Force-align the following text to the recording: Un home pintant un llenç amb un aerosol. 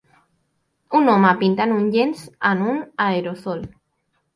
Un 1.01 1.11
home 1.17 1.35
pintant 1.43 1.75
un 1.77 1.85
llenç 1.99 2.27
amb 2.53 2.69
un 2.75 2.85
aerosol. 3.11 3.67